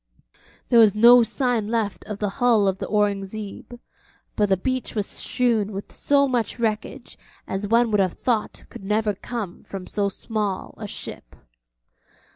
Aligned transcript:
There 0.69 0.79
was 0.79 0.95
no 0.95 1.21
sign 1.21 1.67
left 1.67 2.03
of 2.05 2.17
the 2.17 2.29
hull 2.41 2.67
of 2.67 2.79
the 2.79 2.87
Aurungzebe, 2.87 3.77
but 4.35 4.49
the 4.49 4.57
beach 4.57 4.95
was 4.95 5.05
strewn 5.05 5.73
with 5.73 5.91
so 5.91 6.27
much 6.27 6.57
wreckage 6.57 7.19
as 7.47 7.67
one 7.67 7.91
would 7.91 7.99
have 7.99 8.13
thought 8.13 8.65
could 8.69 8.83
never 8.83 9.13
come 9.13 9.61
from 9.63 9.85
so 9.85 10.09
small 10.09 10.73
a 10.79 10.87
ship. 10.87 11.35